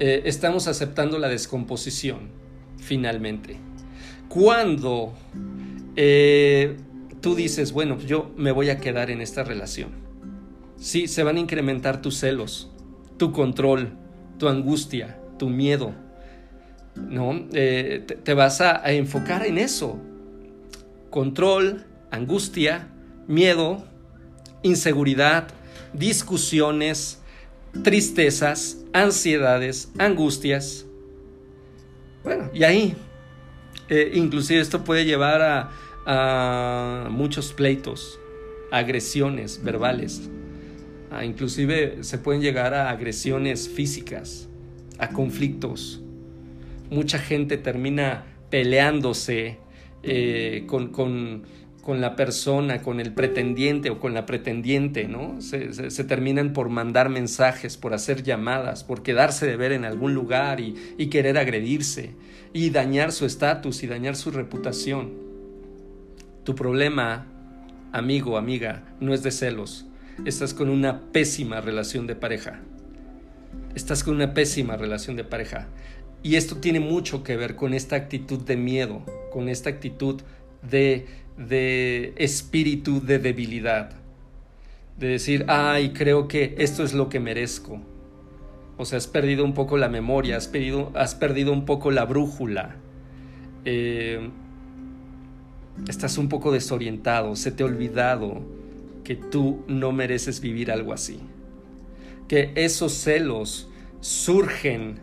[0.00, 2.30] eh, estamos aceptando la descomposición,
[2.78, 3.58] finalmente.
[4.28, 5.14] Cuando
[5.96, 6.76] eh,
[7.20, 9.90] tú dices, bueno, yo me voy a quedar en esta relación.
[10.76, 12.70] Sí, se van a incrementar tus celos,
[13.16, 13.92] tu control,
[14.38, 15.94] tu angustia, tu miedo.
[16.94, 17.46] ¿No?
[17.52, 19.98] Eh, te, vas a, a enfocar en eso.
[21.10, 22.88] Control, angustia,
[23.28, 23.84] miedo,
[24.62, 25.48] inseguridad,
[25.92, 27.20] discusiones,
[27.82, 30.86] tristezas, ansiedades, angustias.
[32.24, 32.96] Bueno, y ahí,
[33.88, 35.70] eh, inclusive esto puede llevar a,
[36.06, 38.18] a muchos pleitos,
[38.70, 40.28] agresiones verbales,
[41.24, 44.48] inclusive se pueden llegar a agresiones físicas,
[44.98, 46.02] a conflictos.
[46.90, 49.58] Mucha gente termina peleándose
[50.02, 51.42] eh, con, con,
[51.88, 55.40] con, la persona, con el pretendiente o con la pretendiente, ¿no?
[55.40, 60.60] Se, terminan por mandar mensajes, por hacer llamadas, por quedarse de ver en algún lugar
[60.60, 62.10] y, y querer agredirse
[62.52, 65.14] y dañar su estatus y dañar su reputación.
[66.44, 67.24] Tu problema,
[67.92, 69.86] amigo, amiga, no es de celos.
[70.26, 72.60] Estás con una pésima relación de pareja.
[73.74, 75.68] Estás con una pésima relación de pareja.
[76.22, 80.20] Y esto tiene mucho que ver con esta actitud de miedo, con esta actitud
[80.68, 81.06] de,
[81.38, 83.92] de espíritu de debilidad.
[84.98, 87.80] De decir, ay, creo que esto es lo que merezco.
[88.76, 92.04] O sea, has perdido un poco la memoria, has perdido, has perdido un poco la
[92.04, 92.76] brújula.
[93.64, 94.30] Eh,
[95.88, 98.42] estás un poco desorientado, se te ha olvidado
[99.04, 101.20] que tú no mereces vivir algo así.
[102.26, 103.68] Que esos celos
[104.00, 105.00] surgen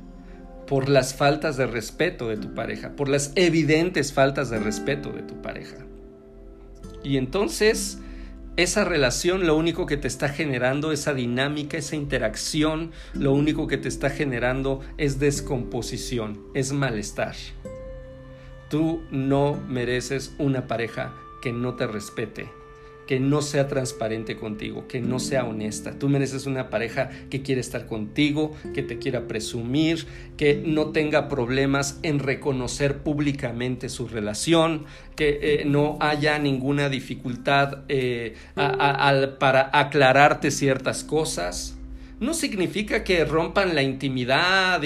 [0.68, 5.22] por las faltas de respeto de tu pareja, por las evidentes faltas de respeto de
[5.22, 5.85] tu pareja.
[7.06, 8.00] Y entonces
[8.58, 13.78] esa relación lo único que te está generando, esa dinámica, esa interacción, lo único que
[13.78, 17.36] te está generando es descomposición, es malestar.
[18.70, 21.14] Tú no mereces una pareja
[21.44, 22.50] que no te respete,
[23.08, 25.98] que no sea transparente contigo, que no sea honesta.
[25.98, 30.06] Tú mereces una pareja que quiere estar contigo, que te quiera presumir,
[30.38, 37.84] que no tenga problemas en reconocer públicamente su relación, que eh, no haya ninguna dificultad
[37.88, 41.78] eh, para aclararte ciertas cosas.
[42.20, 44.82] No significa que rompan la intimidad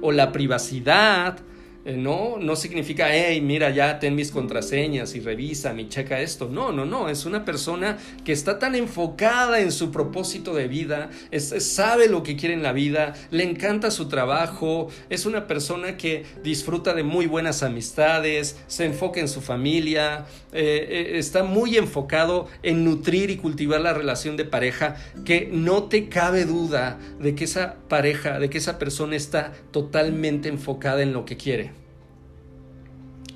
[0.00, 1.38] o la privacidad
[1.86, 6.48] eh, no, no significa, hey, mira, ya ten mis contraseñas y revisa, mi checa esto.
[6.50, 7.08] No, no, no.
[7.08, 12.34] Es una persona que está tan enfocada en su propósito de vida, sabe lo que
[12.36, 17.26] quiere en la vida, le encanta su trabajo, es una persona que disfruta de muy
[17.26, 23.36] buenas amistades, se enfoca en su familia, eh, eh, está muy enfocado en nutrir y
[23.36, 28.50] cultivar la relación de pareja, que no te cabe duda de que esa pareja, de
[28.50, 31.75] que esa persona está totalmente enfocada en lo que quiere.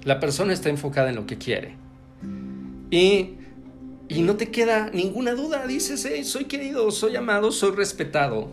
[0.05, 1.77] La persona está enfocada en lo que quiere.
[2.91, 3.35] Y,
[4.09, 5.67] y no te queda ninguna duda.
[5.67, 8.49] Dices, soy querido, soy amado, soy respetado.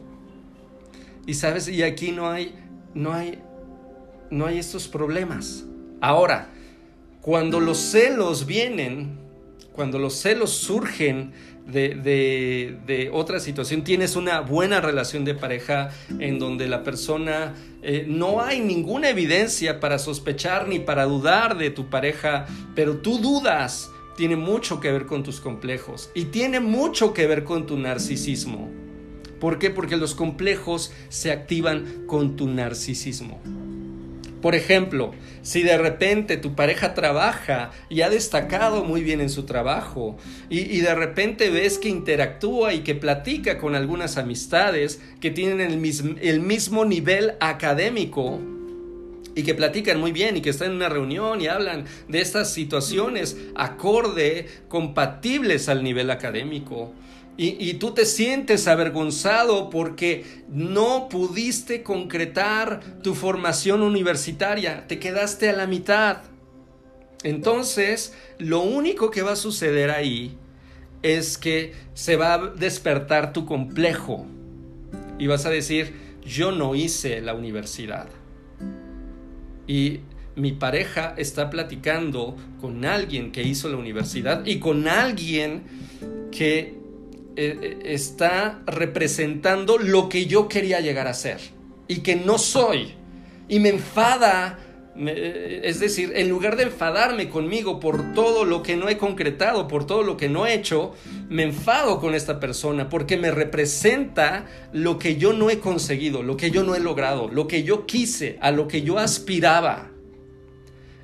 [1.25, 2.55] Y sabes, y aquí no hay,
[2.93, 3.39] no hay,
[4.29, 5.65] no hay estos problemas.
[6.01, 6.49] Ahora,
[7.21, 9.17] cuando los celos vienen,
[9.73, 11.33] cuando los celos surgen
[11.67, 18.05] de, de, otra situación, tienes una buena relación de pareja en donde la persona eh,
[18.07, 23.91] no hay ninguna evidencia para sospechar ni para dudar de tu pareja, pero tú dudas,
[24.15, 28.71] tiene mucho que ver con tus complejos y tiene mucho que ver con tu narcisismo.
[29.39, 29.69] ¿Por qué?
[29.69, 33.39] Porque los complejos se activan con tu narcisismo.
[34.41, 39.45] Por ejemplo, si de repente tu pareja trabaja y ha destacado muy bien en su
[39.45, 40.17] trabajo
[40.49, 45.77] y, de repente ves que interactúa y que platica con algunas amistades que tienen el
[45.77, 48.39] mismo, el mismo nivel académico,
[49.37, 52.51] y que platican muy bien y que están en una reunión y hablan de estas
[52.51, 56.91] situaciones acorde, compatibles al nivel académico.
[57.39, 65.53] Y, tú te sientes avergonzado porque no pudiste concretar tu formación universitaria, te quedaste a
[65.53, 66.23] la mitad.
[67.21, 70.35] Entonces, lo único que va a suceder ahí
[71.03, 74.25] es que se va a despertar tu complejo
[75.19, 75.93] y vas a decir,
[76.25, 78.07] yo no hice la universidad.
[79.67, 79.99] Y
[80.35, 85.63] mi pareja está platicando con alguien que hizo la universidad y con alguien
[86.31, 86.86] que
[87.37, 91.39] eh, eh, está representando lo que yo quería llegar a ser
[91.87, 92.95] y que no soy.
[93.47, 94.59] Y me enfada
[94.99, 99.67] eh, es decir, en lugar de enfadarme conmigo por todo lo que no he concretado,
[99.67, 100.93] por todo lo que no he hecho,
[101.29, 106.35] me enfado con esta persona porque me representa lo que yo no he conseguido, lo
[106.35, 109.91] que yo no he logrado, lo que yo quise, a lo que yo aspiraba.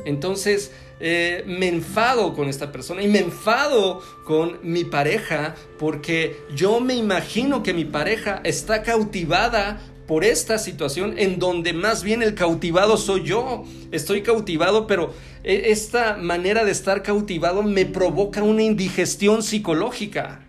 [0.05, 6.79] Entonces, eh, me enfado con esta persona y me enfado con mi pareja porque yo
[6.79, 12.35] me imagino que mi pareja está cautivada por esta situación en donde más bien el
[12.35, 13.63] cautivado soy yo.
[13.91, 20.45] Estoy cautivado, pero e, esta manera de estar cautivado me provoca una indigestión psicológica.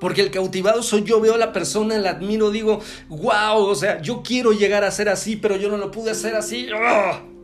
[0.00, 4.00] Porque el cautivado soy yo, veo a la persona, la admiro, digo, wow, o sea,
[4.00, 6.68] yo quiero llegar a ser así, pero yo no lo pude hacer así.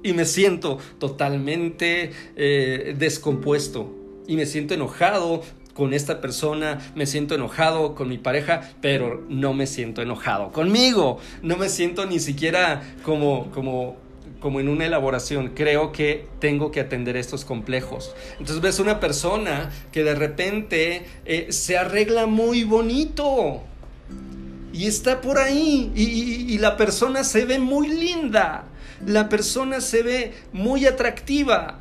[0.04, 3.92] Y me siento totalmente eh, descompuesto.
[4.28, 5.42] Y me siento enojado
[5.74, 11.18] con esta persona, me siento enojado con mi pareja, pero no me siento enojado conmigo,
[11.42, 13.96] no me siento ni siquiera como, como,
[14.40, 18.14] como en una elaboración, creo que tengo que atender estos complejos.
[18.32, 23.62] Entonces ves una persona que de repente eh, se arregla muy bonito.
[24.72, 25.92] Y está por ahí.
[25.94, 28.64] Y la persona se ve muy linda,
[29.06, 31.78] la persona se ve muy atractiva.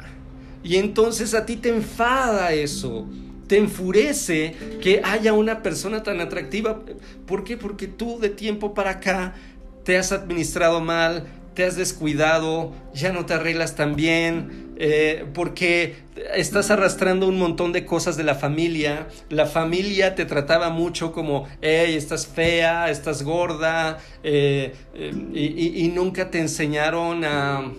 [0.63, 3.07] Y entonces a ti te enfada eso
[3.47, 6.81] te enfurece que haya una persona tan atractiva.
[7.27, 7.57] ¿Por qué?
[7.57, 9.35] Porque tú de tiempo para acá
[9.83, 15.95] te has administrado mal, te has descuidado, ya no te arreglas tan bien, eh, porque
[16.33, 19.07] estás arrastrando un montón de cosas de la familia.
[19.29, 26.31] La familia te trataba mucho como, hey, estás fea, estás gorda, eh, eh, y nunca
[26.31, 27.71] te enseñaron a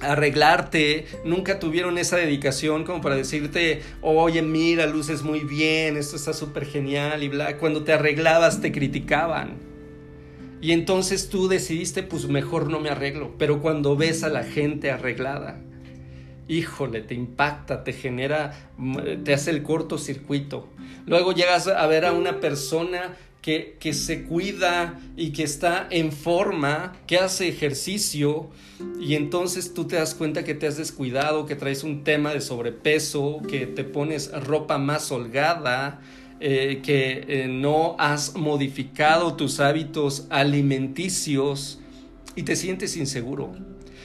[0.00, 6.32] arreglarte, nunca tuvieron esa dedicación como para decirte, oye, mira, luces muy bien, esto está
[6.32, 7.56] súper genial y bla.
[7.58, 9.73] Cuando te arreglabas te criticaban.
[10.64, 13.34] Y entonces tú decidiste, pues mejor no me arreglo.
[13.36, 15.60] Pero cuando ves a la gente arreglada,
[16.48, 18.70] híjole, te impacta, te genera,
[19.24, 20.66] te hace el cortocircuito.
[21.04, 26.12] Luego llegas a ver a una persona que, que, se cuida y que está en
[26.12, 28.48] forma, que hace ejercicio
[28.98, 32.40] y entonces tú te das cuenta que te has descuidado, que traes un tema de
[32.40, 36.00] sobrepeso, que te pones ropa más holgada,
[36.40, 41.80] eh, que eh, no has modificado tus hábitos alimenticios
[42.36, 43.52] y te sientes inseguro.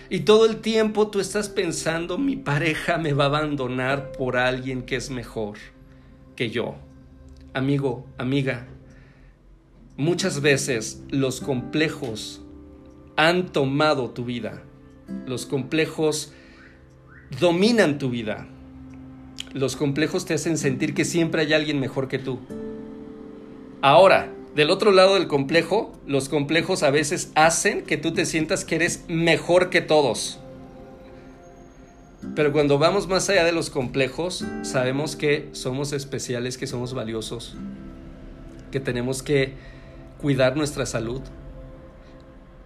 [0.10, 4.82] Y todo el tiempo tú estás pensando, mi pareja me va a abandonar por alguien
[4.82, 5.58] que es mejor
[6.36, 6.76] que yo.
[7.54, 8.68] Amigo, amiga,
[10.00, 12.42] Muchas veces los complejos
[13.18, 14.64] han tomado tu vida.
[15.26, 16.32] Los complejos
[17.38, 18.48] dominan tu vida.
[19.54, 22.40] Los complejos te hacen sentir que siempre hay alguien mejor que tú.
[23.82, 28.64] Ahora, del otro lado del complejo, los complejos a veces hacen que tú te sientas
[28.64, 30.40] que eres mejor que todos.
[32.36, 37.56] Pero cuando vamos más allá de los complejos, sabemos que somos especiales, que somos valiosos,
[38.72, 39.54] que tenemos que
[40.22, 41.22] cuidar nuestra salud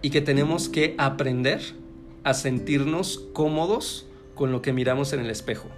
[0.02, 1.62] y que tenemos que aprender
[2.24, 5.68] a sentirnos cómodos con lo que miramos en el espejo.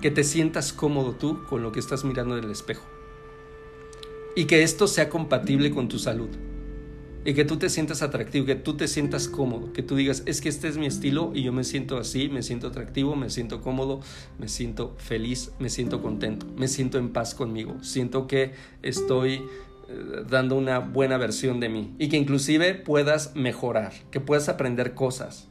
[0.00, 2.84] Que te sientas cómodo tú con lo que estás mirando en el espejo.
[4.34, 6.30] Y que esto sea compatible con tu salud.
[7.24, 10.40] Y que tú te sientas atractivo, que tú te sientas cómodo, que tú digas, es
[10.40, 13.60] que este es mi estilo y yo me siento así, me siento atractivo, me siento
[13.60, 14.00] cómodo,
[14.40, 19.42] me siento feliz, me siento contento, me siento en paz conmigo, siento que estoy
[20.28, 25.48] dando una buena versión de mí y que inclusive puedas mejorar, que puedas aprender cosas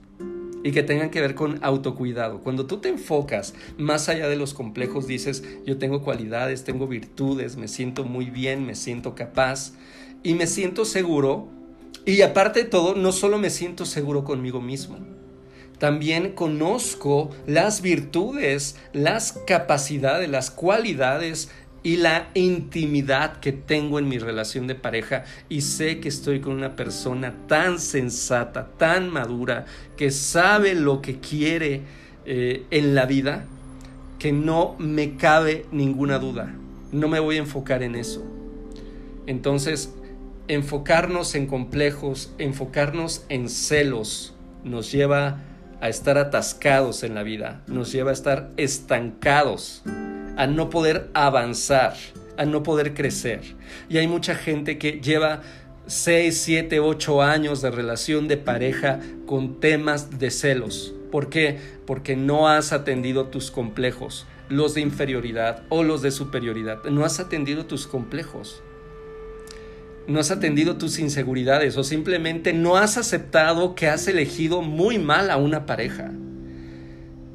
[0.63, 2.39] y que tengan que ver con autocuidado.
[2.39, 7.57] Cuando tú te enfocas más allá de los complejos, dices, yo tengo cualidades, tengo virtudes,
[7.57, 9.73] me siento muy bien, me siento capaz
[10.23, 11.47] y me siento seguro.
[12.05, 14.97] Y aparte de todo, no solo me siento seguro conmigo mismo,
[15.81, 21.49] también conozco las virtudes, las capacidades, las cualidades
[21.83, 26.53] y la intimidad que tengo en mi relación de pareja y sé que estoy con
[26.53, 29.65] una persona tan sensata, tan madura,
[29.97, 31.81] que sabe lo que quiere
[32.25, 33.45] eh, en la vida,
[34.19, 36.53] que no me cabe ninguna duda.
[36.91, 38.23] No me voy a enfocar en eso.
[39.25, 39.93] Entonces,
[40.47, 45.39] enfocarnos en complejos, enfocarnos en celos, nos lleva
[45.79, 49.81] a estar atascados en la vida, nos lleva a estar estancados
[50.37, 51.95] a no poder avanzar,
[52.37, 53.41] a no poder crecer.
[53.89, 55.41] Y hay mucha gente que lleva
[55.87, 60.93] 6, 7, 8 años de relación de pareja con temas de celos.
[61.11, 61.59] ¿Por qué?
[61.85, 66.83] Porque no has atendido tus complejos, los de inferioridad o los de superioridad.
[66.85, 68.63] No has atendido tus complejos.
[70.07, 75.29] No has atendido tus inseguridades o simplemente no has aceptado que has elegido muy mal
[75.29, 76.11] a una pareja.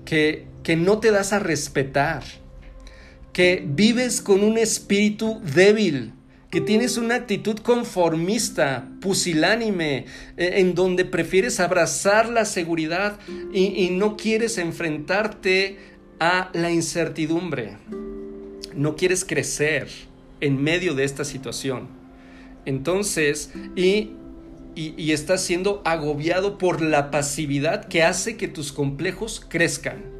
[0.04, 2.22] Que, que no te das a respetar
[3.36, 6.14] que vives con un espíritu débil,
[6.50, 10.06] que tienes una actitud conformista, pusilánime,
[10.38, 13.18] eh, en donde prefieres abrazar la seguridad
[13.52, 15.76] y, no quieres enfrentarte
[16.18, 17.76] a la incertidumbre.
[18.74, 19.88] No quieres crecer
[20.40, 21.88] en medio de esta situación.
[22.64, 24.12] Entonces, y,
[24.74, 30.15] y, estás siendo agobiado por la pasividad que hace que tus complejos crezcan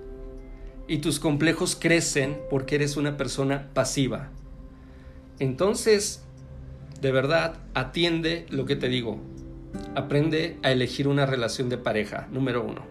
[0.89, 4.31] y tus complejos crecen porque eres una persona pasiva.
[5.39, 6.23] Entonces,
[7.01, 9.21] de verdad, atiende lo que te digo.
[9.95, 12.87] Aprende a elegir una relación de pareja, número uno.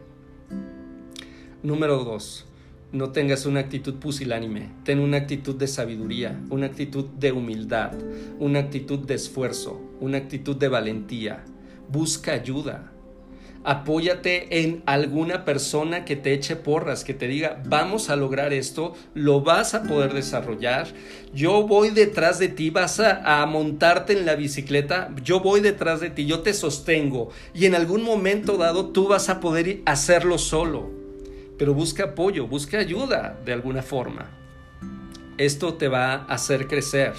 [1.63, 2.45] Número dos,
[2.91, 7.93] no tengas una actitud pusilánime, ten una actitud de sabiduría, una actitud de humildad,
[8.39, 11.43] una actitud de esfuerzo, una actitud de valentía.
[11.89, 12.93] Busca ayuda,
[13.65, 18.93] apóyate en alguna persona que te eche porras, que te diga, vamos a lograr esto,
[19.15, 20.87] lo vas a poder desarrollar,
[21.33, 26.11] yo voy detrás de ti, vas a, montarte en la bicicleta, yo voy detrás de
[26.11, 30.91] ti, yo te sostengo y en algún momento dado tú vas a poder hacerlo solo,
[31.57, 34.29] pero busca apoyo, busca ayuda de alguna forma.
[35.37, 37.13] Esto te va a hacer crecer.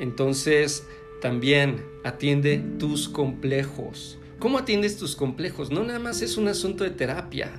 [0.00, 0.86] Entonces,
[1.20, 5.70] también atiende tus complejos ¿Cómo atiendes tus complejos?
[5.70, 7.50] No nada más es un asunto de terapia.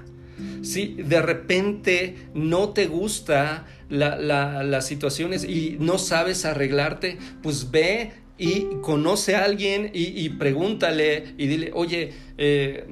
[0.61, 8.67] Si de repente no te gusta las situaciones y no sabes arreglarte, pues ve y
[8.83, 12.85] conoce a alguien y, pregúntale y dile, oye, eh,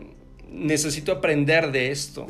[0.50, 2.26] necesito aprender de esto.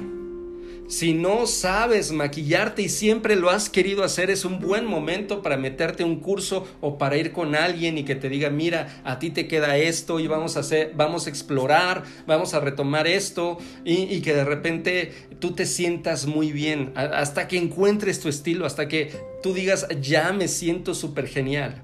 [0.94, 5.58] Si no sabes maquillarte y siempre lo has querido hacer, es un buen momento para
[5.58, 9.32] meterte un curso o para ir con alguien y que te diga, mira, a ti
[9.32, 14.04] te queda esto y vamos a hacer, vamos a explorar, vamos a retomar esto y,
[14.04, 18.88] y que de repente tú te sientas muy bien hasta que encuentres tu estilo, hasta
[18.88, 21.84] que tú digas, ya me siento súper genial.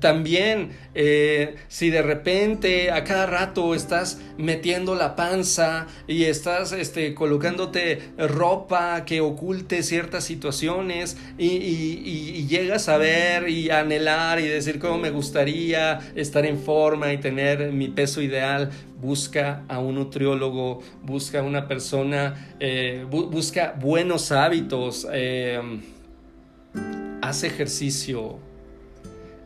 [0.00, 7.12] También eh, si de repente a cada rato estás metiendo la panza y estás este,
[7.12, 14.98] colocándote ropa que oculte ciertas situaciones y, llegas a ver y anhelar y decir cómo
[14.98, 18.70] me gustaría estar en forma y tener mi peso ideal,
[19.00, 25.60] busca a un nutriólogo, busca a una persona, eh, busca buenos hábitos, eh,
[27.20, 28.38] haz ejercicio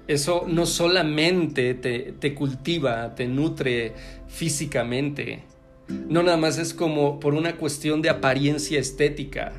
[0.08, 3.92] eso no solamente te, cultiva, te nutre
[4.26, 5.44] físicamente,
[5.86, 9.52] no nada más es como por una cuestión de apariencia estética,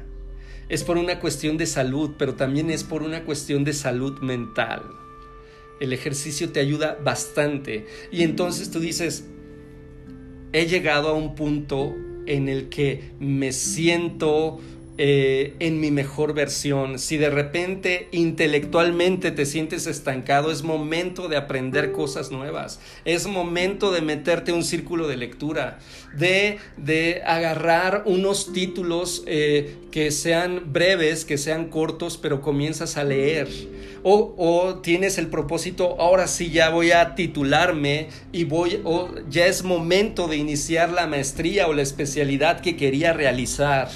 [0.67, 4.83] es por una cuestión de salud, pero también es por una cuestión de salud mental.
[5.79, 9.25] El ejercicio te ayuda bastante y entonces tú dices,
[10.51, 11.95] he llegado a un punto
[12.25, 14.59] en el que me siento
[15.01, 21.37] eh, en mi mejor versión, si de repente intelectualmente te sientes estancado, es momento de
[21.37, 25.79] aprender cosas nuevas, es momento de meterte un círculo de lectura,
[26.17, 33.05] de, de agarrar unos títulos eh, que sean breves, que sean cortos, pero comienzas a
[33.05, 33.47] leer.
[34.03, 39.45] O, o, tienes el propósito, ahora sí ya voy a titularme y voy, o ya
[39.45, 43.87] es momento de iniciar la maestría o la especialidad que quería realizar.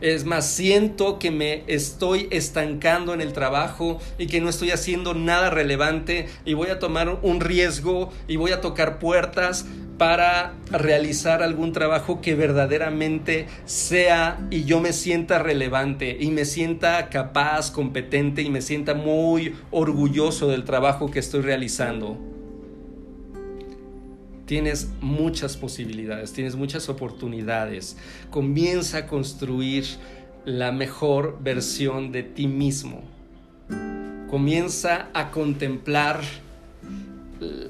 [0.00, 5.14] Es más, siento que me estoy estancando en el trabajo y que no estoy haciendo
[5.14, 9.66] nada relevante y voy a tomar un riesgo y voy a tocar puertas
[9.98, 17.08] para realizar algún trabajo que verdaderamente sea y yo me sienta relevante y me sienta
[17.08, 22.35] capaz, competente y me sienta muy orgulloso del trabajo que estoy realizando
[24.46, 27.96] tienes muchas posibilidades, tienes muchas oportunidades.
[28.30, 29.84] Comienza a construir
[30.44, 33.02] la mejor versión de ti mismo.
[34.30, 36.20] Comienza a contemplar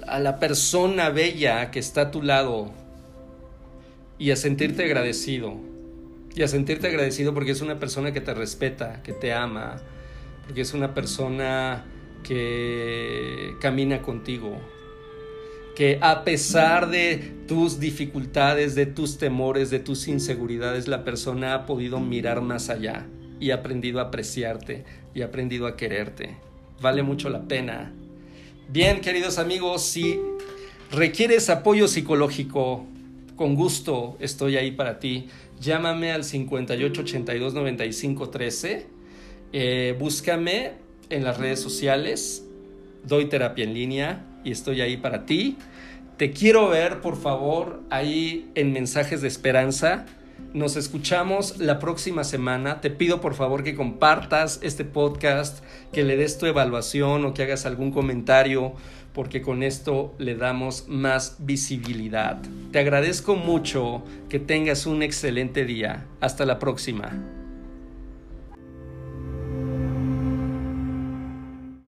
[0.07, 2.71] a la persona bella que está a tu lado
[4.19, 5.55] y a sentirte agradecido.
[6.35, 9.77] Y a sentirte agradecido porque es una persona que te respeta, que te ama,
[10.45, 11.87] porque es una persona
[12.23, 14.61] que camina contigo,
[15.77, 21.67] que a pesar de tus dificultades, de tus temores, de tus inseguridades, la persona ha
[21.67, 23.07] podido mirar más allá
[23.39, 26.39] y ha aprendido a apreciarte y ha aprendido a quererte.
[26.81, 27.93] Vale mucho la pena.
[28.71, 30.19] Bien, queridos amigos, si
[30.91, 32.87] requieres apoyo psicológico,
[33.37, 35.29] con gusto estoy ahí para ti.
[35.61, 38.87] Llámame al 5882 9513.
[39.53, 40.73] Eh, búscame
[41.11, 42.47] en las redes sociales.
[43.05, 45.59] Doy terapia en línea y estoy ahí para ti.
[46.17, 50.07] Te quiero ver, por favor, ahí en Mensajes de Esperanza.
[50.55, 52.81] Nos escuchamos la próxima semana.
[52.81, 57.43] Te pido por favor que compartas este podcast, que le des tu evaluación o que
[57.43, 58.73] hagas algún comentario,
[59.13, 62.39] porque con esto le damos más visibilidad.
[62.71, 66.07] Te agradezco mucho que tengas un excelente día.
[66.21, 67.36] Hasta la próxima.